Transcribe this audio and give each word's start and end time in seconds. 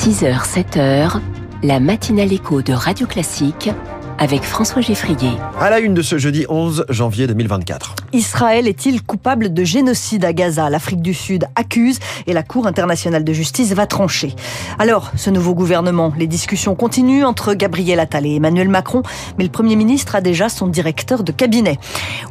6h, 0.00 0.46
7h, 0.46 1.20
la 1.62 1.78
matinale 1.78 2.32
écho 2.32 2.62
de 2.62 2.72
Radio 2.72 3.06
Classique 3.06 3.68
avec 4.16 4.40
François 4.44 4.80
Geffrier. 4.80 5.32
À 5.60 5.68
la 5.68 5.78
une 5.78 5.92
de 5.92 6.00
ce 6.00 6.16
jeudi 6.16 6.46
11 6.48 6.86
janvier 6.88 7.26
2024. 7.26 7.96
Israël 8.12 8.66
est-il 8.66 9.02
coupable 9.02 9.52
de 9.52 9.62
génocide 9.62 10.24
à 10.24 10.32
Gaza? 10.32 10.68
L'Afrique 10.68 11.00
du 11.00 11.14
Sud 11.14 11.46
accuse 11.54 11.98
et 12.26 12.32
la 12.32 12.42
Cour 12.42 12.66
internationale 12.66 13.22
de 13.22 13.32
justice 13.32 13.72
va 13.72 13.86
trancher. 13.86 14.34
Alors, 14.78 15.12
ce 15.16 15.30
nouveau 15.30 15.54
gouvernement, 15.54 16.12
les 16.18 16.26
discussions 16.26 16.74
continuent 16.74 17.24
entre 17.24 17.54
Gabriel 17.54 18.00
Attal 18.00 18.26
et 18.26 18.34
Emmanuel 18.34 18.68
Macron, 18.68 19.02
mais 19.38 19.44
le 19.44 19.50
Premier 19.50 19.76
ministre 19.76 20.16
a 20.16 20.20
déjà 20.20 20.48
son 20.48 20.66
directeur 20.66 21.22
de 21.22 21.30
cabinet. 21.30 21.78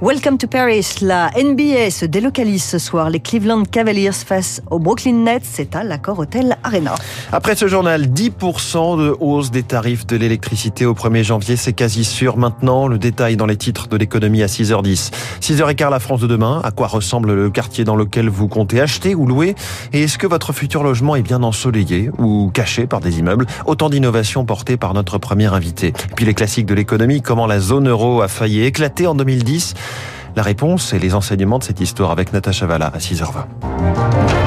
Welcome 0.01 0.37
to 0.37 0.47
Paris, 0.47 0.86
la 1.01 1.31
NBA 1.41 1.91
se 1.91 2.05
délocalise 2.05 2.64
ce 2.64 2.77
soir. 2.77 3.09
Les 3.09 3.21
Cleveland 3.21 3.64
Cavaliers 3.64 4.11
face 4.11 4.61
au 4.69 4.79
Brooklyn 4.79 5.23
Nets, 5.23 5.43
c'est 5.50 5.75
à 5.75 5.83
l'accord 5.83 6.19
Hotel 6.19 6.57
Arena. 6.64 6.96
Après 7.32 7.55
ce 7.55 7.68
journal, 7.68 8.07
10% 8.07 8.97
de 8.97 9.15
hausse 9.19 9.51
des 9.51 9.64
tarifs 9.64 10.05
de 10.05 10.18
l'électricité 10.18 10.86
au 10.86 10.93
1er 10.93 11.23
janvier, 11.23 11.55
c'est 11.55 11.73
quasi 11.73 12.04
sûr 12.04 12.37
maintenant. 12.37 12.87
Le 12.87 12.97
détail 12.97 13.37
dans 13.37 13.46
les 13.46 13.57
titres 13.57 13.87
de 13.87 13.96
l'économie 13.96 14.43
à 14.43 14.47
6h10. 14.47 15.11
6h15, 15.69 15.89
la 15.91 16.00
France 16.00 16.21
de 16.21 16.28
demain. 16.28 16.61
À 16.64 16.71
quoi 16.71 16.87
ressemble 16.87 17.33
le 17.33 17.50
quartier 17.50 17.83
dans 17.83 17.96
lequel 17.96 18.28
vous 18.29 18.47
comptez 18.47 18.82
acheter 18.82 19.14
ou 19.14 19.25
louer? 19.25 19.55
Et 19.93 20.04
est-ce 20.04 20.18
que 20.18 20.25
votre 20.25 20.51
futur 20.51 20.83
logement 20.83 21.15
est 21.15 21.21
bien 21.21 21.43
ensoleillé 21.43 22.09
ou 22.18 22.50
caché 22.54 22.87
par 22.87 23.00
des 23.00 23.19
immeubles? 23.19 23.45
Autant 23.65 23.89
d'innovations 23.89 24.45
portées 24.45 24.78
par 24.78 24.93
notre 24.93 25.18
premier 25.18 25.47
invité. 25.47 25.93
Puis 26.15 26.25
les 26.25 26.33
classiques 26.33 26.65
de 26.65 26.73
l'économie, 26.73 27.21
comment 27.21 27.45
la 27.45 27.59
zone 27.59 27.87
euro 27.87 28.21
a 28.21 28.28
failli 28.28 28.64
éclater 28.64 29.05
en 29.05 29.15
2010 29.15 29.75
La 30.36 30.43
réponse 30.43 30.93
et 30.93 31.00
les 31.00 31.14
enseignements 31.14 31.59
de 31.59 31.64
cette 31.64 31.81
histoire 31.81 32.11
avec 32.11 32.33
Natacha 32.33 32.66
Valla 32.66 32.88
à 32.88 32.97
6h20. 32.97 34.39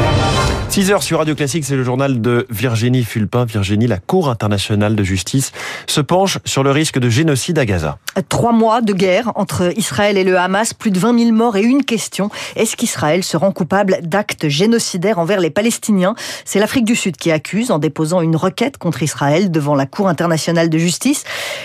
6 0.73 0.91
heures 0.91 1.03
sur 1.03 1.19
Radio 1.19 1.35
Classique, 1.35 1.67
c'est 1.67 1.77
le 1.77 1.85
journal 1.85 2.23
de 2.23 2.47
Virginie 2.49 3.05
Fulpin. 3.05 3.45
Virginie, 3.45 3.87
la 3.87 3.99
Cour 3.99 4.31
internationale 4.31 4.97
de 4.97 5.03
justice 5.03 5.53
se 5.87 6.01
penche 6.01 6.39
sur 6.47 6.63
le 6.63 6.71
risque 6.71 6.99
de 6.99 7.11
génocide 7.11 7.59
à 7.59 7.67
Gaza. 7.67 7.99
Trois 8.31 8.53
mois 8.53 8.81
de 8.81 8.95
guerre 8.95 9.33
entre 9.35 9.71
Israël 9.77 10.17
et 10.17 10.25
le 10.25 10.39
Hamas, 10.39 10.73
plus 10.73 10.91
de 10.91 10.99
20 10.99 11.25
000 11.25 11.33
morts 11.33 11.59
et 11.59 11.63
une 11.63 11.85
question. 11.85 12.31
Est-ce 12.57 12.75
qu'Israël 12.75 13.23
se 13.23 13.37
rend 13.37 13.53
coupable 13.53 13.99
d'actes 14.01 14.49
génocidaires 14.49 15.19
envers 15.19 15.41
les 15.41 15.51
Palestiniens? 15.51 16.15
C'est 16.47 16.59
l'Afrique 16.59 16.87
du 16.87 16.97
Sud 16.97 17.19
qui 17.19 17.31
accuse 17.31 17.71
en 17.71 17.79
déposant 17.79 18.23
une 18.23 18.35
requête 18.35 18.79
contre 18.79 19.03
Israël 19.03 19.51
devant 19.51 19.75
la 19.75 19.85
Cour 19.85 20.09
internationale 20.09 20.71
de 20.71 20.79
justice. 20.79 21.25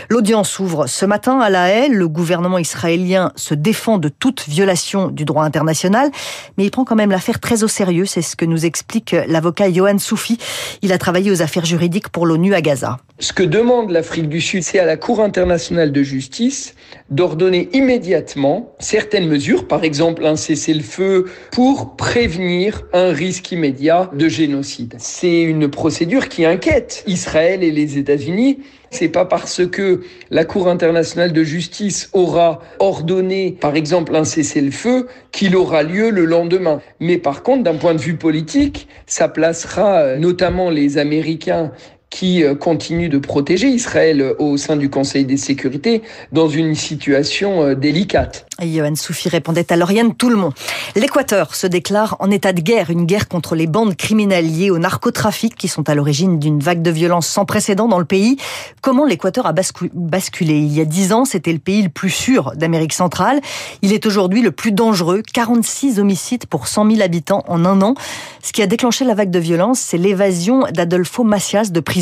L'audience 0.09 0.59
ouvre 0.59 0.85
ce 0.85 1.05
matin 1.05 1.39
à 1.39 1.50
La 1.50 1.69
Haye. 1.69 1.91
Le 1.91 2.09
gouvernement 2.09 2.58
israélien 2.58 3.31
se 3.38 3.53
défend 3.53 4.00
de 4.00 4.09
toute 4.09 4.50
violation 4.50 5.08
du 5.08 5.23
droit 5.23 5.45
international, 5.45 6.11
mais 6.58 6.66
il 6.66 6.72
prend 6.72 6.83
quand 6.83 6.97
même 6.97 7.11
l'affaire 7.11 7.39
très 7.39 7.63
au 7.63 7.69
sérieux. 7.69 8.05
C'est 8.05 8.22
ce 8.22 8.35
que 8.35 8.44
nous 8.44 8.66
explique 8.66 8.97
l'avocat 9.28 9.72
Johan 9.72 9.98
Soufi. 9.98 10.38
Il 10.81 10.94
a 10.94 10.98
travaillé 10.98 11.31
aux 11.31 11.42
affaires 11.42 11.66
juridiques 11.66 12.09
pour 12.09 12.26
l'ONU 12.26 12.53
à 12.53 12.62
Gaza. 12.62 13.00
Ce 13.19 13.33
que 13.33 13.41
demande 13.41 13.89
l'Afrique 13.89 14.29
du 14.29 14.39
Sud, 14.39 14.61
c'est 14.61 14.77
à 14.77 14.85
la 14.85 14.95
Cour 14.95 15.21
internationale 15.21 15.91
de 15.91 16.03
justice 16.03 16.75
d'ordonner 17.09 17.67
immédiatement 17.73 18.75
certaines 18.77 19.27
mesures, 19.27 19.67
par 19.67 19.83
exemple 19.83 20.23
un 20.23 20.35
cessez-le-feu, 20.35 21.25
pour 21.51 21.95
prévenir 21.95 22.83
un 22.93 23.11
risque 23.11 23.51
immédiat 23.51 24.11
de 24.13 24.29
génocide. 24.29 24.97
C'est 24.99 25.41
une 25.41 25.67
procédure 25.67 26.29
qui 26.29 26.45
inquiète 26.45 27.03
Israël 27.07 27.63
et 27.63 27.71
les 27.71 27.97
États-Unis. 27.97 28.59
C'est 28.91 29.09
pas 29.09 29.25
parce 29.25 29.65
que 29.65 30.01
la 30.29 30.45
Cour 30.45 30.69
internationale 30.69 31.33
de 31.33 31.43
justice 31.43 32.09
aura 32.13 32.59
ordonné, 32.77 33.57
par 33.59 33.75
exemple, 33.75 34.15
un 34.15 34.25
cessez-le-feu 34.25 35.07
qu'il 35.31 35.55
aura 35.55 35.81
lieu 35.81 36.11
le 36.11 36.25
lendemain. 36.25 36.81
Mais 36.99 37.17
par 37.17 37.41
contre, 37.41 37.63
d'un 37.63 37.75
point 37.75 37.95
de 37.95 37.99
vue 37.99 38.15
politique, 38.15 38.88
ça 39.07 39.27
placera 39.27 40.01
euh, 40.01 40.17
notamment 40.17 40.69
les 40.69 40.97
Américains 40.97 41.71
qui 42.09 42.44
euh, 42.44 42.55
continue 42.55 43.09
de 43.09 43.18
protéger 43.18 43.68
Israël 43.68 44.22
euh, 44.22 44.34
au 44.40 44.57
sein 44.57 44.75
du 44.78 44.90
Conseil 44.90 45.25
des 45.25 45.38
sécurités 45.38 46.01
dans 46.31 46.47
une 46.47 46.73
situation 46.73 47.63
euh, 47.63 47.75
délicate. 47.75 48.45
Johan 48.62 48.95
Soufi 48.95 49.29
répondait 49.29 49.72
à 49.72 49.75
Lauriane 49.75 50.13
monde. 50.23 50.53
L'Équateur 50.95 51.53
se 51.53 51.68
déclare 51.68 52.16
en 52.19 52.31
état 52.31 52.53
de 52.53 52.62
guerre, 52.62 52.90
une 52.90 53.06
guerre 53.06 53.28
contre 53.28 53.56
les 53.56 53.68
bandes 53.68 53.95
criminelles 53.95 54.47
liées 54.47 54.72
au 54.72 54.79
narcotrafic 54.79 55.56
qui 55.56 55.68
sont 55.68 55.88
à 55.90 55.95
l'origine 55.95 56.40
d'une 56.40 56.59
vague 56.59 56.81
de 56.81 56.90
violence 56.90 57.28
sans 57.28 57.45
précédent 57.45 57.88
dans 57.88 58.00
le 58.00 58.06
pays. 58.06 58.38
Comment 58.81 59.06
l'Équateur 59.06 59.45
a 59.45 59.53
basculé? 59.53 60.57
Il 60.57 60.74
y 60.74 60.81
a 60.81 60.85
dix 60.85 61.13
ans, 61.13 61.25
c'était 61.25 61.53
le 61.53 61.59
pays 61.59 61.84
le 61.84 61.89
plus 61.89 62.09
sûr 62.09 62.53
d'Amérique 62.56 62.94
centrale. 62.94 63.41
Il 63.84 63.94
est 63.94 64.06
aujourd'hui 64.06 64.41
le 64.41 64.51
plus 64.51 64.72
dangereux, 64.72 65.22
46 65.34 66.00
homicides 66.00 66.47
pour 66.47 66.68
100 66.68 66.89
000 66.89 67.01
habitants 67.01 67.44
en 67.47 67.63
un 67.66 67.81
an. 67.81 67.94
Ce 68.41 68.53
qui 68.53 68.63
a 68.63 68.68
déclenché 68.68 69.06
la 69.06 69.13
vague 69.13 69.29
de 69.29 69.39
violence, 69.39 69.79
c'est 69.79 69.97
l'évasion 69.97 70.63
d'Adolfo 70.74 71.24
Macias 71.24 71.69
de 71.69 71.79
prison 71.79 71.97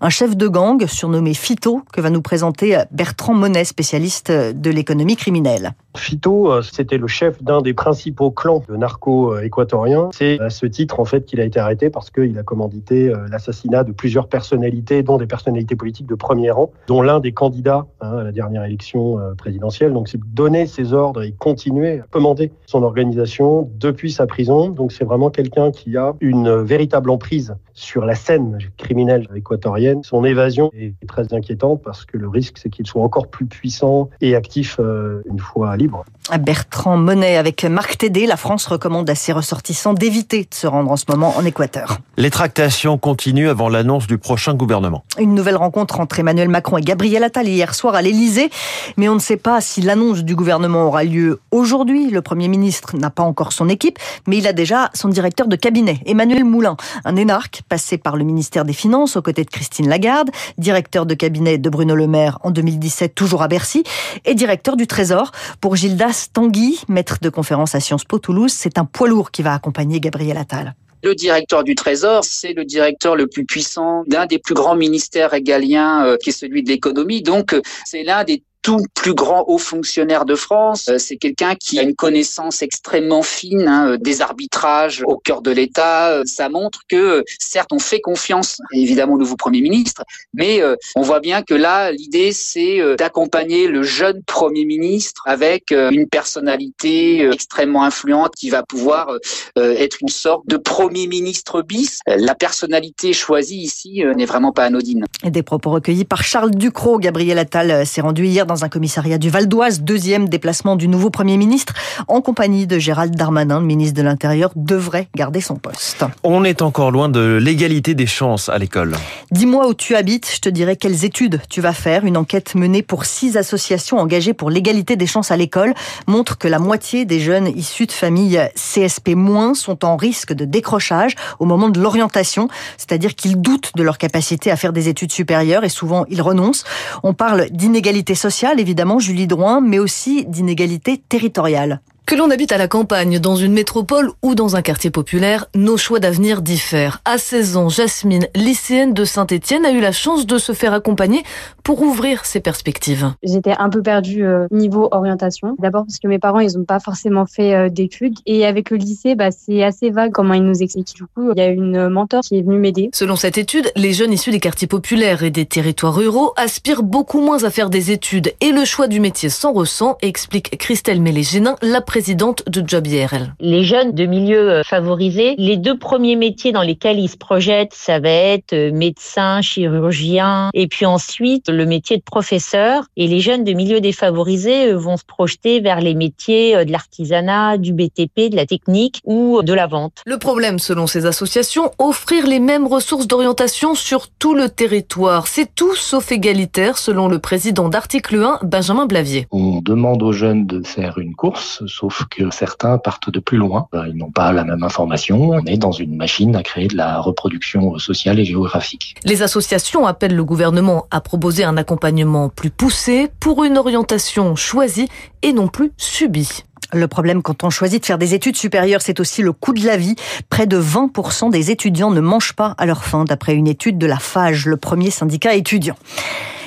un 0.00 0.10
chef 0.10 0.36
de 0.36 0.48
gang 0.48 0.86
surnommé 0.86 1.34
Fito 1.34 1.82
que 1.92 2.00
va 2.00 2.10
nous 2.10 2.22
présenter 2.22 2.82
Bertrand 2.90 3.34
Monet, 3.34 3.64
spécialiste 3.64 4.30
de 4.30 4.70
l'économie 4.70 5.16
criminelle. 5.16 5.74
Fito, 5.96 6.52
euh, 6.52 6.62
c'était 6.62 6.98
le 6.98 7.06
chef 7.06 7.42
d'un 7.42 7.62
des 7.62 7.72
principaux 7.72 8.30
clans 8.30 8.62
de 8.68 8.76
narco-équatoriens. 8.76 10.10
C'est 10.12 10.38
à 10.40 10.50
ce 10.50 10.66
titre 10.66 11.00
en 11.00 11.04
fait 11.04 11.24
qu'il 11.24 11.40
a 11.40 11.44
été 11.44 11.58
arrêté 11.58 11.88
parce 11.88 12.10
qu'il 12.10 12.38
a 12.38 12.42
commandité 12.42 13.08
euh, 13.08 13.26
l'assassinat 13.30 13.84
de 13.84 13.92
plusieurs 13.92 14.28
personnalités, 14.28 15.02
dont 15.02 15.16
des 15.16 15.26
personnalités 15.26 15.76
politiques 15.76 16.06
de 16.06 16.14
premier 16.14 16.50
rang, 16.50 16.70
dont 16.88 17.00
l'un 17.00 17.20
des 17.20 17.32
candidats 17.32 17.86
hein, 18.00 18.18
à 18.18 18.22
la 18.22 18.32
dernière 18.32 18.64
élection 18.64 19.18
euh, 19.18 19.34
présidentielle. 19.34 19.92
Donc 19.92 20.08
c'est 20.08 20.20
donner 20.20 20.66
ses 20.66 20.92
ordres 20.92 21.22
et 21.22 21.32
continuer 21.32 22.00
à 22.00 22.04
commander 22.10 22.52
son 22.66 22.82
organisation 22.82 23.70
depuis 23.78 24.12
sa 24.12 24.26
prison. 24.26 24.68
Donc 24.68 24.92
c'est 24.92 25.04
vraiment 25.04 25.30
quelqu'un 25.30 25.70
qui 25.70 25.96
a 25.96 26.14
une 26.20 26.60
véritable 26.60 27.10
emprise 27.10 27.56
sur 27.72 28.04
la 28.04 28.14
scène 28.14 28.58
criminelle 28.76 29.26
équatorienne. 29.34 30.02
Son 30.02 30.24
évasion 30.24 30.70
est 30.74 30.94
très 31.06 31.32
inquiétante 31.32 31.82
parce 31.82 32.04
que 32.04 32.18
le 32.18 32.28
risque 32.28 32.58
c'est 32.58 32.68
qu'il 32.68 32.86
soit 32.86 33.02
encore 33.02 33.28
plus 33.28 33.46
puissant 33.46 34.10
et 34.20 34.34
actif 34.34 34.78
une 34.78 35.38
fois 35.38 35.76
libre. 35.78 36.04
Bertrand 36.36 36.98
Monet 36.98 37.38
avec 37.38 37.64
Marc 37.64 37.96
Tédé, 37.96 38.26
la 38.26 38.36
France 38.36 38.66
recommande 38.66 39.08
à 39.08 39.14
ses 39.14 39.32
ressortissants 39.32 39.94
d'éviter 39.94 40.40
de 40.40 40.54
se 40.54 40.66
rendre 40.66 40.90
en 40.90 40.96
ce 40.96 41.06
moment 41.08 41.34
en 41.38 41.44
Équateur. 41.44 41.98
Les 42.18 42.30
tractations 42.30 42.98
continuent 42.98 43.48
avant 43.48 43.70
l'annonce 43.70 44.06
du 44.06 44.18
prochain 44.18 44.52
gouvernement. 44.52 45.04
Une 45.18 45.34
nouvelle 45.34 45.56
rencontre 45.56 46.00
entre 46.00 46.18
Emmanuel 46.18 46.50
Macron 46.50 46.76
et 46.76 46.82
Gabriel 46.82 47.24
Attal 47.24 47.48
hier 47.48 47.74
soir 47.74 47.94
à 47.94 48.02
l'Élysée, 48.02 48.50
mais 48.98 49.08
on 49.08 49.14
ne 49.14 49.20
sait 49.20 49.38
pas 49.38 49.62
si 49.62 49.80
l'annonce 49.80 50.22
du 50.22 50.34
gouvernement 50.34 50.88
aura 50.88 51.04
lieu 51.04 51.40
aujourd'hui. 51.50 52.10
Le 52.10 52.20
Premier 52.20 52.48
ministre 52.48 52.96
n'a 52.96 53.08
pas 53.08 53.22
encore 53.22 53.52
son 53.52 53.70
équipe, 53.70 53.98
mais 54.26 54.36
il 54.36 54.46
a 54.46 54.52
déjà 54.52 54.90
son 54.92 55.08
directeur 55.08 55.46
de 55.46 55.56
cabinet, 55.56 56.00
Emmanuel 56.04 56.44
Moulin, 56.44 56.76
un 57.06 57.16
énarque 57.16 57.62
passé 57.68 57.96
par 57.96 58.16
le 58.16 58.24
ministère 58.24 58.66
des 58.66 58.72
Finances 58.74 59.16
aux 59.16 59.22
côtés 59.22 59.44
de 59.44 59.50
Christine 59.50 59.88
Lagarde, 59.88 60.30
directeur 60.58 61.06
de 61.06 61.14
cabinet 61.14 61.56
de 61.56 61.70
Bruno 61.70 61.94
Le 61.94 62.06
Maire 62.06 62.38
en 62.42 62.50
2017, 62.50 63.14
toujours 63.14 63.42
à 63.42 63.48
Bercy, 63.48 63.84
et 64.26 64.34
directeur 64.34 64.76
du 64.76 64.86
Trésor. 64.86 65.32
Pour 65.60 65.67
Gildas 65.76 66.28
Tanguy, 66.32 66.80
maître 66.88 67.18
de 67.20 67.28
conférence 67.30 67.74
à 67.74 67.80
Sciences 67.80 68.04
Po 68.04 68.18
Toulouse, 68.18 68.52
c'est 68.52 68.78
un 68.78 68.84
poids 68.84 69.08
lourd 69.08 69.30
qui 69.30 69.42
va 69.42 69.54
accompagner 69.54 70.00
Gabriel 70.00 70.36
Attal. 70.36 70.74
Le 71.02 71.14
directeur 71.14 71.62
du 71.62 71.74
Trésor, 71.76 72.24
c'est 72.24 72.52
le 72.52 72.64
directeur 72.64 73.14
le 73.14 73.28
plus 73.28 73.44
puissant 73.44 74.02
d'un 74.08 74.26
des 74.26 74.38
plus 74.38 74.54
grands 74.54 74.74
ministères 74.74 75.30
régaliens, 75.30 76.04
euh, 76.04 76.16
qui 76.16 76.30
est 76.30 76.32
celui 76.32 76.62
de 76.64 76.68
l'économie. 76.68 77.22
Donc, 77.22 77.54
euh, 77.54 77.62
c'est 77.84 78.02
l'un 78.02 78.24
des 78.24 78.42
tout 78.62 78.84
plus 78.94 79.14
grand 79.14 79.44
haut 79.46 79.58
fonctionnaire 79.58 80.24
de 80.24 80.34
France. 80.34 80.88
Euh, 80.88 80.98
c'est 80.98 81.16
quelqu'un 81.16 81.54
qui 81.54 81.78
a 81.78 81.82
une 81.82 81.94
connaissance 81.94 82.62
extrêmement 82.62 83.22
fine 83.22 83.66
hein, 83.66 83.92
euh, 83.92 83.96
des 83.96 84.20
arbitrages 84.20 85.02
au 85.06 85.16
cœur 85.16 85.42
de 85.42 85.50
l'État. 85.50 86.10
Euh, 86.10 86.22
ça 86.24 86.48
montre 86.48 86.80
que, 86.88 87.24
certes, 87.38 87.72
on 87.72 87.78
fait 87.78 88.00
confiance 88.00 88.58
évidemment 88.72 89.14
au 89.14 89.18
nouveau 89.18 89.36
Premier 89.36 89.60
ministre, 89.60 90.02
mais 90.34 90.60
on 90.96 91.02
voit 91.02 91.20
bien 91.20 91.42
que 91.42 91.54
là, 91.54 91.90
l'idée, 91.92 92.32
c'est 92.32 92.80
d'accompagner 92.96 93.68
le 93.68 93.82
jeune 93.82 94.22
Premier 94.24 94.64
ministre 94.64 95.22
avec 95.26 95.70
une 95.70 96.08
personnalité 96.08 97.28
extrêmement 97.30 97.84
influente 97.84 98.32
qui 98.36 98.50
va 98.50 98.62
pouvoir 98.62 99.16
être 99.56 99.98
une 100.00 100.08
sorte 100.08 100.46
de 100.48 100.56
Premier 100.56 101.06
ministre 101.06 101.62
bis. 101.62 102.00
La 102.06 102.34
personnalité 102.34 103.12
choisie 103.12 103.58
ici 103.58 104.02
n'est 104.16 104.26
vraiment 104.26 104.52
pas 104.52 104.64
anodine. 104.64 105.04
Des 105.24 105.42
propos 105.42 105.70
recueillis 105.70 106.04
par 106.04 106.22
Charles 106.22 106.50
Ducrot. 106.50 106.98
Gabriel 106.98 107.38
Attal 107.38 107.86
s'est 107.86 108.00
rendu 108.00 108.26
hier 108.26 108.46
dans 108.48 108.64
un 108.64 108.68
commissariat 108.68 109.18
du 109.18 109.30
Val 109.30 109.46
d'Oise. 109.46 109.82
Deuxième 109.82 110.28
déplacement 110.28 110.74
du 110.74 110.88
nouveau 110.88 111.10
Premier 111.10 111.36
ministre 111.36 111.74
en 112.08 112.20
compagnie 112.20 112.66
de 112.66 112.78
Gérald 112.80 113.14
Darmanin, 113.14 113.60
le 113.60 113.66
ministre 113.66 113.96
de 113.96 114.02
l'Intérieur, 114.02 114.50
devrait 114.56 115.08
garder 115.14 115.40
son 115.40 115.54
poste. 115.54 116.04
On 116.24 116.42
est 116.42 116.62
encore 116.62 116.90
loin 116.90 117.08
de 117.08 117.38
l'égalité 117.40 117.94
des 117.94 118.06
chances 118.06 118.48
à 118.48 118.58
l'école. 118.58 118.96
Dis-moi 119.30 119.68
où 119.68 119.74
tu 119.74 119.94
habites, 119.94 120.30
je 120.34 120.40
te 120.40 120.48
dirai 120.48 120.76
quelles 120.76 121.04
études 121.04 121.40
tu 121.50 121.60
vas 121.60 121.74
faire. 121.74 122.04
Une 122.04 122.16
enquête 122.16 122.54
menée 122.54 122.82
pour 122.82 123.04
six 123.04 123.36
associations 123.36 123.98
engagées 123.98 124.32
pour 124.32 124.50
l'égalité 124.50 124.96
des 124.96 125.06
chances 125.06 125.30
à 125.30 125.36
l'école 125.36 125.74
montre 126.06 126.38
que 126.38 126.48
la 126.48 126.58
moitié 126.58 127.04
des 127.04 127.20
jeunes 127.20 127.46
issus 127.46 127.86
de 127.86 127.92
familles 127.92 128.40
CSP- 128.56 129.54
sont 129.54 129.84
en 129.84 129.96
risque 129.96 130.32
de 130.32 130.44
décrochage 130.44 131.14
au 131.38 131.44
moment 131.44 131.68
de 131.68 131.80
l'orientation, 131.80 132.48
c'est-à-dire 132.78 133.14
qu'ils 133.14 133.40
doutent 133.40 133.72
de 133.76 133.82
leur 133.82 133.98
capacité 133.98 134.50
à 134.50 134.56
faire 134.56 134.72
des 134.72 134.88
études 134.88 135.12
supérieures 135.12 135.64
et 135.64 135.68
souvent 135.68 136.06
ils 136.08 136.22
renoncent. 136.22 136.64
On 137.02 137.14
parle 137.14 137.50
d'inégalité 137.50 138.14
sociale 138.14 138.37
évidemment, 138.58 138.98
Julie 138.98 139.26
Drouin, 139.26 139.60
mais 139.60 139.78
aussi 139.78 140.24
d'inégalité 140.24 140.98
territoriale. 140.98 141.80
Que 142.08 142.14
l'on 142.14 142.30
habite 142.30 142.52
à 142.52 142.56
la 142.56 142.68
campagne, 142.68 143.18
dans 143.18 143.36
une 143.36 143.52
métropole 143.52 144.12
ou 144.22 144.34
dans 144.34 144.56
un 144.56 144.62
quartier 144.62 144.90
populaire, 144.90 145.44
nos 145.54 145.76
choix 145.76 146.00
d'avenir 146.00 146.40
diffèrent. 146.40 147.02
À 147.04 147.18
16 147.18 147.58
ans, 147.58 147.68
Jasmine, 147.68 148.28
lycéenne 148.34 148.94
de 148.94 149.04
Saint-Étienne, 149.04 149.66
a 149.66 149.72
eu 149.72 149.80
la 149.82 149.92
chance 149.92 150.24
de 150.24 150.38
se 150.38 150.54
faire 150.54 150.72
accompagner 150.72 151.22
pour 151.62 151.82
ouvrir 151.82 152.24
ses 152.24 152.40
perspectives. 152.40 153.12
J'étais 153.22 153.52
un 153.58 153.68
peu 153.68 153.82
perdue 153.82 154.24
euh, 154.24 154.46
niveau 154.50 154.88
orientation. 154.90 155.54
D'abord 155.58 155.84
parce 155.84 155.98
que 155.98 156.08
mes 156.08 156.18
parents, 156.18 156.40
ils 156.40 156.56
n'ont 156.56 156.64
pas 156.64 156.80
forcément 156.80 157.26
fait 157.26 157.54
euh, 157.54 157.68
d'études. 157.68 158.14
Et 158.24 158.46
avec 158.46 158.70
le 158.70 158.78
lycée, 158.78 159.14
bah, 159.14 159.30
c'est 159.30 159.62
assez 159.62 159.90
vague 159.90 160.12
comment 160.12 160.32
ils 160.32 160.44
nous 160.44 160.62
expliquent. 160.62 160.94
Du 160.94 161.04
coup, 161.04 161.32
il 161.32 161.38
y 161.38 161.42
a 161.42 161.48
une 161.48 161.90
mentor 161.90 162.22
qui 162.22 162.38
est 162.38 162.42
venue 162.42 162.58
m'aider. 162.58 162.88
Selon 162.94 163.16
cette 163.16 163.36
étude, 163.36 163.70
les 163.76 163.92
jeunes 163.92 164.14
issus 164.14 164.30
des 164.30 164.40
quartiers 164.40 164.66
populaires 164.66 165.24
et 165.24 165.30
des 165.30 165.44
territoires 165.44 165.94
ruraux 165.94 166.32
aspirent 166.36 166.84
beaucoup 166.84 167.20
moins 167.20 167.44
à 167.44 167.50
faire 167.50 167.68
des 167.68 167.90
études 167.90 168.32
et 168.40 168.52
le 168.52 168.64
choix 168.64 168.86
du 168.86 168.98
métier 168.98 169.28
s'en 169.28 169.52
ressent, 169.52 169.98
explique 170.00 170.56
Christelle 170.56 171.02
Mélé-Génin, 171.02 171.56
la 171.60 171.82
présidente 171.82 171.97
de 171.98 172.62
Job 172.66 172.86
IRL. 172.86 173.34
Les 173.40 173.64
jeunes 173.64 173.92
de 173.92 174.06
milieux 174.06 174.50
euh, 174.50 174.62
favorisés, 174.62 175.34
les 175.36 175.56
deux 175.56 175.76
premiers 175.76 176.16
métiers 176.16 176.52
dans 176.52 176.62
lesquels 176.62 176.98
ils 176.98 177.08
se 177.08 177.16
projettent, 177.16 177.74
ça 177.74 177.98
va 177.98 178.08
être 178.08 178.52
euh, 178.52 178.70
médecin, 178.72 179.40
chirurgien, 179.42 180.50
et 180.54 180.68
puis 180.68 180.86
ensuite 180.86 181.48
le 181.48 181.66
métier 181.66 181.96
de 181.96 182.02
professeur. 182.02 182.84
Et 182.96 183.08
les 183.08 183.20
jeunes 183.20 183.42
de 183.42 183.52
milieux 183.52 183.80
défavorisés 183.80 184.72
vont 184.72 184.96
se 184.96 185.04
projeter 185.04 185.60
vers 185.60 185.80
les 185.80 185.94
métiers 185.94 186.56
euh, 186.56 186.64
de 186.64 186.70
l'artisanat, 186.70 187.58
du 187.58 187.72
BTP, 187.72 188.30
de 188.30 188.36
la 188.36 188.46
technique 188.46 189.00
ou 189.04 189.42
de 189.42 189.52
la 189.52 189.66
vente. 189.66 190.02
Le 190.06 190.18
problème, 190.18 190.58
selon 190.58 190.86
ces 190.86 191.04
associations, 191.06 191.72
offrir 191.78 192.26
les 192.26 192.38
mêmes 192.38 192.66
ressources 192.66 193.08
d'orientation 193.08 193.74
sur 193.74 194.08
tout 194.08 194.34
le 194.34 194.48
territoire. 194.48 195.26
C'est 195.26 195.52
tout 195.54 195.74
sauf 195.74 196.12
égalitaire, 196.12 196.78
selon 196.78 197.08
le 197.08 197.18
président 197.18 197.68
d'Article 197.68 198.22
1, 198.22 198.40
Benjamin 198.42 198.86
Blavier. 198.86 199.26
On 199.58 199.60
demande 199.60 200.04
aux 200.04 200.12
jeunes 200.12 200.46
de 200.46 200.62
faire 200.62 200.98
une 200.98 201.16
course, 201.16 201.64
sauf 201.66 202.04
que 202.08 202.30
certains 202.30 202.78
partent 202.78 203.10
de 203.10 203.18
plus 203.18 203.38
loin. 203.38 203.66
Ils 203.88 203.96
n'ont 203.96 204.12
pas 204.12 204.30
la 204.30 204.44
même 204.44 204.62
information. 204.62 205.30
On 205.30 205.44
est 205.46 205.56
dans 205.56 205.72
une 205.72 205.96
machine 205.96 206.36
à 206.36 206.44
créer 206.44 206.68
de 206.68 206.76
la 206.76 207.00
reproduction 207.00 207.76
sociale 207.76 208.20
et 208.20 208.24
géographique. 208.24 208.94
Les 209.02 209.22
associations 209.22 209.84
appellent 209.84 210.14
le 210.14 210.22
gouvernement 210.22 210.86
à 210.92 211.00
proposer 211.00 211.42
un 211.42 211.56
accompagnement 211.56 212.28
plus 212.28 212.50
poussé 212.50 213.08
pour 213.18 213.42
une 213.42 213.58
orientation 213.58 214.36
choisie 214.36 214.88
et 215.22 215.32
non 215.32 215.48
plus 215.48 215.72
subie. 215.76 216.44
Le 216.72 216.86
problème 216.86 217.20
quand 217.20 217.42
on 217.42 217.50
choisit 217.50 217.80
de 217.80 217.86
faire 217.86 217.98
des 217.98 218.14
études 218.14 218.36
supérieures, 218.36 218.80
c'est 218.80 219.00
aussi 219.00 219.22
le 219.22 219.32
coût 219.32 219.54
de 219.54 219.66
la 219.66 219.76
vie. 219.76 219.96
Près 220.30 220.46
de 220.46 220.60
20% 220.60 221.32
des 221.32 221.50
étudiants 221.50 221.90
ne 221.90 222.00
mangent 222.00 222.34
pas 222.34 222.54
à 222.58 222.66
leur 222.66 222.84
faim, 222.84 223.04
d'après 223.04 223.34
une 223.34 223.48
étude 223.48 223.76
de 223.76 223.86
la 223.88 223.98
FAGE, 223.98 224.46
le 224.46 224.56
premier 224.56 224.90
syndicat 224.90 225.34
étudiant. 225.34 225.74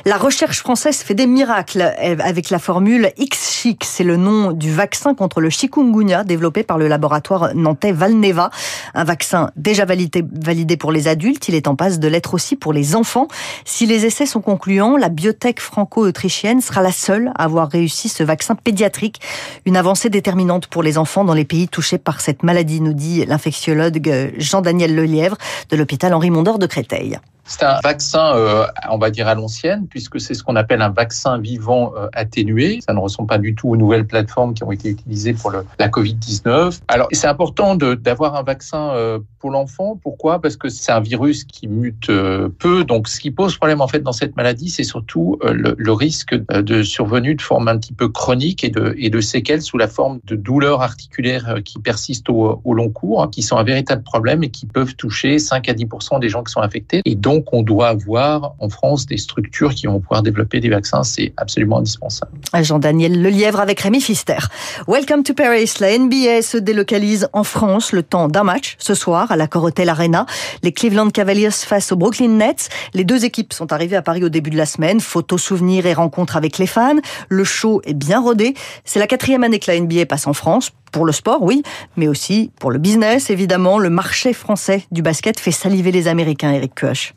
La 0.03 0.17
recherche 0.17 0.61
française 0.61 0.97
fait 0.97 1.13
des 1.13 1.27
miracles 1.27 1.81
avec 2.23 2.49
la 2.49 2.57
formule 2.57 3.11
X-Chic. 3.17 3.83
C'est 3.83 4.03
le 4.03 4.17
nom 4.17 4.51
du 4.51 4.73
vaccin 4.73 5.13
contre 5.13 5.41
le 5.41 5.51
chikungunya 5.51 6.23
développé 6.23 6.63
par 6.63 6.79
le 6.79 6.87
laboratoire 6.87 7.53
nantais 7.53 7.91
Valneva. 7.91 8.49
Un 8.95 9.03
vaccin 9.03 9.51
déjà 9.55 9.85
validé, 9.85 10.25
validé 10.31 10.75
pour 10.75 10.91
les 10.91 11.07
adultes. 11.07 11.47
Il 11.49 11.53
est 11.55 11.67
en 11.67 11.75
passe 11.75 11.99
de 11.99 12.07
l'être 12.07 12.33
aussi 12.33 12.55
pour 12.55 12.73
les 12.73 12.95
enfants. 12.95 13.27
Si 13.63 13.85
les 13.85 14.07
essais 14.07 14.25
sont 14.25 14.41
concluants, 14.41 14.97
la 14.97 15.09
biotech 15.09 15.59
franco-autrichienne 15.59 16.61
sera 16.61 16.81
la 16.81 16.91
seule 16.91 17.31
à 17.35 17.43
avoir 17.43 17.69
réussi 17.69 18.09
ce 18.09 18.23
vaccin 18.23 18.55
pédiatrique. 18.55 19.21
Une 19.67 19.77
avancée 19.77 20.09
déterminante 20.09 20.65
pour 20.65 20.81
les 20.81 20.97
enfants 20.97 21.25
dans 21.25 21.35
les 21.35 21.45
pays 21.45 21.67
touchés 21.67 21.99
par 21.99 22.21
cette 22.21 22.41
maladie, 22.41 22.81
nous 22.81 22.93
dit 22.93 23.23
l'infectiologue 23.25 24.33
Jean-Daniel 24.37 24.95
Lelièvre 24.95 25.37
de 25.69 25.77
l'hôpital 25.77 26.11
Henri 26.15 26.31
Mondor 26.31 26.57
de 26.57 26.65
Créteil. 26.65 27.19
C'est 27.45 27.63
un 27.63 27.79
vaccin, 27.83 28.35
euh, 28.35 28.65
on 28.89 28.97
va 28.97 29.09
dire 29.09 29.27
à 29.27 29.35
l'ancienne, 29.35 29.87
puisque 29.89 30.19
c'est 30.19 30.33
ce 30.33 30.43
qu'on 30.43 30.55
appelle 30.55 30.81
un 30.81 30.89
vaccin 30.89 31.37
vivant 31.37 31.93
euh, 31.95 32.07
atténué. 32.13 32.79
Ça 32.85 32.93
ne 32.93 32.99
ressemble 32.99 33.27
pas 33.27 33.37
du 33.37 33.55
tout 33.55 33.69
aux 33.69 33.77
nouvelles 33.77 34.05
plateformes 34.05 34.53
qui 34.53 34.63
ont 34.63 34.71
été 34.71 34.89
utilisées 34.89 35.33
pour 35.33 35.51
la 35.51 35.87
Covid-19. 35.87 36.79
Alors, 36.87 37.07
c'est 37.11 37.27
important 37.27 37.75
d'avoir 37.75 38.35
un 38.35 38.43
vaccin 38.43 38.91
euh, 38.91 39.19
pour 39.39 39.51
l'enfant. 39.51 39.99
Pourquoi? 40.01 40.39
Parce 40.39 40.55
que 40.55 40.69
c'est 40.69 40.91
un 40.91 40.99
virus 40.99 41.43
qui 41.43 41.67
mute 41.67 42.09
euh, 42.09 42.49
peu. 42.59 42.83
Donc, 42.83 43.07
ce 43.07 43.19
qui 43.19 43.31
pose 43.31 43.57
problème 43.57 43.81
en 43.81 43.87
fait 43.87 43.99
dans 43.99 44.11
cette 44.11 44.35
maladie, 44.35 44.69
c'est 44.69 44.83
surtout 44.83 45.39
le, 45.43 45.91
risque 45.91 46.33
de 46.33 46.83
survenue 46.83 47.35
de 47.35 47.41
forme 47.41 47.67
un 47.67 47.77
petit 47.77 47.93
peu 47.93 48.07
chronique 48.07 48.63
et 48.63 48.69
de, 48.69 49.21
séquelles 49.21 49.61
sous 49.61 49.77
la 49.77 49.87
forme 49.87 50.19
de 50.23 50.35
douleurs 50.35 50.81
articulaires 50.81 51.57
qui 51.65 51.79
persistent 51.79 52.29
au, 52.29 52.73
long 52.73 52.89
cours, 52.89 53.23
hein, 53.23 53.29
qui 53.29 53.41
sont 53.41 53.57
un 53.57 53.63
véritable 53.63 54.03
problème 54.03 54.43
et 54.43 54.49
qui 54.49 54.65
peuvent 54.65 54.95
toucher 54.95 55.37
5 55.37 55.67
à 55.67 55.73
10 55.73 55.87
des 56.21 56.29
gens 56.29 56.43
qui 56.43 56.51
sont 56.51 56.61
infectés. 56.61 57.01
Donc, 57.31 57.45
on 57.53 57.63
doit 57.63 57.87
avoir 57.87 58.55
en 58.59 58.67
France 58.67 59.05
des 59.05 59.15
structures 59.15 59.73
qui 59.73 59.87
vont 59.87 60.01
pouvoir 60.01 60.21
développer 60.21 60.59
des 60.59 60.67
vaccins. 60.67 61.03
C'est 61.03 61.31
absolument 61.37 61.77
indispensable. 61.77 62.31
Jean-Daniel 62.61 63.21
Lelièvre 63.21 63.61
avec 63.61 63.79
Rémi 63.79 64.01
Fister. 64.01 64.37
Welcome 64.85 65.23
to 65.23 65.33
Paris. 65.33 65.71
La 65.79 65.97
NBA 65.97 66.41
se 66.41 66.57
délocalise 66.57 67.29
en 67.31 67.45
France 67.45 67.93
le 67.93 68.03
temps 68.03 68.27
d'un 68.27 68.43
match 68.43 68.75
ce 68.79 68.93
soir 68.93 69.31
à 69.31 69.37
la 69.37 69.47
Corotel 69.47 69.87
Arena. 69.87 70.25
Les 70.61 70.73
Cleveland 70.73 71.09
Cavaliers 71.09 71.51
face 71.51 71.93
aux 71.93 71.95
Brooklyn 71.95 72.27
Nets. 72.27 72.67
Les 72.93 73.05
deux 73.05 73.23
équipes 73.23 73.53
sont 73.53 73.71
arrivées 73.71 73.95
à 73.95 74.01
Paris 74.01 74.25
au 74.25 74.29
début 74.29 74.49
de 74.49 74.57
la 74.57 74.65
semaine. 74.65 74.99
Photos, 74.99 75.41
souvenirs 75.41 75.85
et 75.85 75.93
rencontres 75.93 76.35
avec 76.35 76.57
les 76.57 76.67
fans. 76.67 76.99
Le 77.29 77.45
show 77.45 77.81
est 77.85 77.93
bien 77.93 78.19
rodé. 78.19 78.55
C'est 78.83 78.99
la 78.99 79.07
quatrième 79.07 79.45
année 79.45 79.59
que 79.59 79.71
la 79.71 79.79
NBA 79.79 80.05
passe 80.05 80.27
en 80.27 80.33
France 80.33 80.71
pour 80.91 81.05
le 81.05 81.11
sport, 81.11 81.41
oui, 81.41 81.63
mais 81.97 82.07
aussi 82.07 82.51
pour 82.59 82.71
le 82.71 82.79
business, 82.79 83.29
évidemment. 83.29 83.79
Le 83.79 83.89
marché 83.89 84.33
français 84.33 84.85
du 84.91 85.01
basket 85.01 85.39
fait 85.39 85.51
saliver 85.51 85.91
les 85.91 86.07
Américains, 86.07 86.51
Eric 86.51 86.73
Koch. 86.79 87.13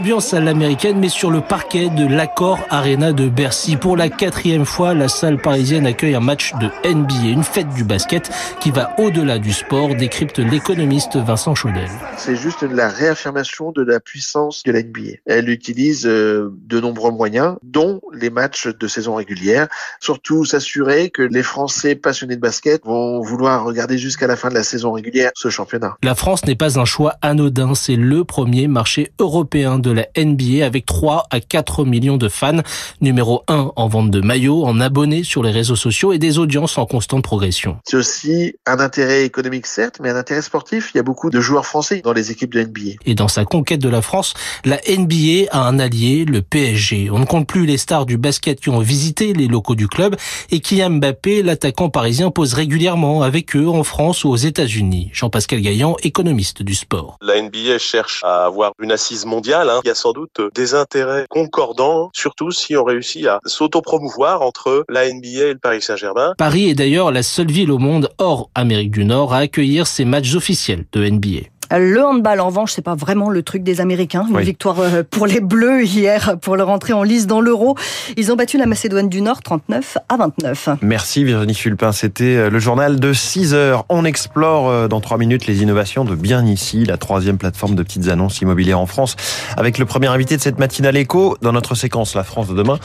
Ambiance 0.00 0.32
à 0.32 0.40
l'américaine, 0.40 0.98
mais 0.98 1.10
sur 1.10 1.30
le 1.30 1.42
parquet 1.42 1.90
de 1.90 2.06
l'Accord 2.06 2.58
Arena 2.70 3.12
de 3.12 3.28
Bercy. 3.28 3.76
Pour 3.76 3.98
la 3.98 4.08
quatrième 4.08 4.64
fois, 4.64 4.94
la 4.94 5.08
salle 5.08 5.36
parisienne 5.36 5.84
accueille 5.84 6.14
un 6.14 6.20
match 6.20 6.54
de 6.54 6.70
NBA, 6.90 7.28
une 7.28 7.42
fête 7.42 7.68
du 7.74 7.84
basket 7.84 8.30
qui 8.60 8.70
va 8.70 8.94
au-delà 8.98 9.38
du 9.38 9.52
sport, 9.52 9.94
décrypte 9.94 10.38
l'économiste 10.38 11.18
Vincent 11.18 11.54
Chaudel. 11.54 11.90
C'est 12.16 12.34
juste 12.34 12.62
la 12.62 12.88
réaffirmation 12.88 13.72
de 13.72 13.82
la 13.82 14.00
puissance 14.00 14.62
de 14.62 14.72
la 14.72 14.82
NBA. 14.82 15.18
Elle 15.26 15.50
utilise 15.50 16.06
euh, 16.06 16.50
de 16.66 16.80
nombreux 16.80 17.10
moyens, 17.10 17.56
dont 17.62 18.00
les 18.14 18.30
matchs 18.30 18.68
de 18.68 18.86
saison 18.88 19.16
régulière. 19.16 19.68
Surtout 20.00 20.46
s'assurer 20.46 21.10
que 21.10 21.20
les 21.20 21.42
Français 21.42 21.94
passionnés 21.94 22.36
de 22.36 22.40
basket 22.40 22.86
vont 22.86 23.20
vouloir 23.20 23.64
regarder 23.64 23.98
jusqu'à 23.98 24.26
la 24.26 24.36
fin 24.36 24.48
de 24.48 24.54
la 24.54 24.62
saison 24.62 24.92
régulière 24.92 25.30
ce 25.34 25.50
championnat. 25.50 25.98
La 26.02 26.14
France 26.14 26.46
n'est 26.46 26.56
pas 26.56 26.80
un 26.80 26.86
choix 26.86 27.16
anodin, 27.20 27.74
c'est 27.74 27.96
le 27.96 28.24
premier 28.24 28.66
marché 28.66 29.12
européen 29.18 29.78
de 29.78 29.89
la 29.92 30.06
NBA 30.16 30.64
avec 30.64 30.86
3 30.86 31.26
à 31.30 31.40
4 31.40 31.84
millions 31.84 32.16
de 32.16 32.28
fans, 32.28 32.62
numéro 33.00 33.42
1 33.48 33.72
en 33.76 33.88
vente 33.88 34.10
de 34.10 34.20
maillots, 34.20 34.64
en 34.64 34.80
abonnés 34.80 35.24
sur 35.24 35.42
les 35.42 35.50
réseaux 35.50 35.76
sociaux 35.76 36.12
et 36.12 36.18
des 36.18 36.38
audiences 36.38 36.78
en 36.78 36.86
constante 36.86 37.22
progression. 37.22 37.78
C'est 37.84 37.96
aussi 37.96 38.54
un 38.66 38.80
intérêt 38.80 39.24
économique 39.24 39.66
certes, 39.66 39.98
mais 40.00 40.10
un 40.10 40.16
intérêt 40.16 40.42
sportif. 40.42 40.90
Il 40.94 40.98
y 40.98 41.00
a 41.00 41.02
beaucoup 41.02 41.30
de 41.30 41.40
joueurs 41.40 41.66
français 41.66 42.00
dans 42.02 42.12
les 42.12 42.30
équipes 42.30 42.52
de 42.54 42.62
NBA. 42.62 42.96
Et 43.06 43.14
dans 43.14 43.28
sa 43.28 43.44
conquête 43.44 43.80
de 43.80 43.88
la 43.88 44.02
France, 44.02 44.34
la 44.64 44.78
NBA 44.88 45.50
a 45.50 45.60
un 45.60 45.78
allié, 45.78 46.24
le 46.24 46.42
PSG. 46.42 47.10
On 47.10 47.18
ne 47.18 47.24
compte 47.24 47.46
plus 47.46 47.66
les 47.66 47.78
stars 47.78 48.06
du 48.06 48.16
basket 48.16 48.60
qui 48.60 48.68
ont 48.68 48.80
visité 48.80 49.32
les 49.32 49.46
locaux 49.46 49.74
du 49.74 49.88
club 49.88 50.16
et 50.50 50.60
Kylian 50.60 50.90
Mbappé, 50.90 51.42
l'attaquant 51.42 51.90
parisien, 51.90 52.30
pose 52.30 52.54
régulièrement 52.54 53.22
avec 53.22 53.56
eux 53.56 53.68
en 53.68 53.84
France 53.84 54.24
ou 54.24 54.30
aux 54.30 54.36
États-Unis. 54.36 55.10
Jean-Pascal 55.12 55.60
Gaillan, 55.60 55.96
économiste 56.02 56.62
du 56.62 56.74
sport. 56.74 57.16
La 57.20 57.40
NBA 57.40 57.78
cherche 57.78 58.22
à 58.24 58.44
avoir 58.44 58.72
une 58.80 58.92
assise 58.92 59.24
mondiale. 59.26 59.70
Il 59.84 59.88
y 59.88 59.90
a 59.90 59.94
sans 59.94 60.12
doute 60.12 60.40
des 60.54 60.74
intérêts 60.74 61.26
concordants, 61.28 62.10
surtout 62.12 62.50
si 62.50 62.76
on 62.76 62.84
réussit 62.84 63.26
à 63.26 63.40
s'autopromouvoir 63.44 64.42
entre 64.42 64.84
la 64.88 65.10
NBA 65.12 65.28
et 65.28 65.52
le 65.52 65.58
Paris 65.58 65.82
Saint-Germain. 65.82 66.34
Paris 66.38 66.70
est 66.70 66.74
d'ailleurs 66.74 67.12
la 67.12 67.22
seule 67.22 67.50
ville 67.50 67.70
au 67.70 67.78
monde 67.78 68.10
hors 68.18 68.50
Amérique 68.54 68.90
du 68.90 69.04
Nord 69.04 69.34
à 69.34 69.38
accueillir 69.38 69.86
ces 69.86 70.04
matchs 70.04 70.34
officiels 70.34 70.84
de 70.92 71.08
NBA. 71.08 71.48
Le 71.70 72.04
handball, 72.04 72.40
en 72.40 72.46
revanche, 72.46 72.72
c'est 72.72 72.82
pas 72.82 72.94
vraiment 72.94 73.30
le 73.30 73.42
truc 73.42 73.62
des 73.62 73.80
Américains. 73.80 74.26
Une 74.28 74.36
oui. 74.36 74.44
victoire 74.44 74.80
euh, 74.80 75.02
pour 75.08 75.26
les 75.26 75.40
Bleus 75.40 75.84
hier 75.84 76.36
pour 76.40 76.56
leur 76.56 76.68
entrée 76.68 76.92
en 76.92 77.02
lice 77.02 77.26
dans 77.26 77.40
l'Euro. 77.40 77.76
Ils 78.16 78.32
ont 78.32 78.36
battu 78.36 78.58
la 78.58 78.66
Macédoine 78.66 79.08
du 79.08 79.20
Nord 79.20 79.42
39 79.42 79.98
à 80.08 80.16
29. 80.16 80.70
Merci 80.82 81.24
Virginie 81.24 81.54
Fulpin. 81.54 81.92
C'était 81.92 82.36
euh, 82.36 82.50
le 82.50 82.58
journal 82.58 82.98
de 82.98 83.12
6 83.12 83.54
heures. 83.54 83.84
On 83.88 84.04
explore 84.04 84.68
euh, 84.68 84.88
dans 84.88 85.00
3 85.00 85.18
minutes 85.18 85.46
les 85.46 85.62
innovations 85.62 86.04
de 86.04 86.14
Bien 86.14 86.44
Ici, 86.44 86.84
la 86.84 86.96
troisième 86.96 87.38
plateforme 87.38 87.74
de 87.74 87.82
petites 87.82 88.08
annonces 88.08 88.40
immobilières 88.40 88.80
en 88.80 88.86
France, 88.86 89.16
avec 89.56 89.78
le 89.78 89.84
premier 89.84 90.08
invité 90.08 90.36
de 90.36 90.42
cette 90.42 90.58
matinale 90.58 90.96
éco 90.96 91.36
dans 91.42 91.52
notre 91.52 91.74
séquence 91.74 92.14
La 92.14 92.24
France 92.24 92.48
de 92.48 92.54
demain. 92.54 92.78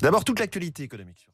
D'abord, 0.00 0.24
toute 0.24 0.40
l'actualité 0.40 0.82
économique. 0.82 1.28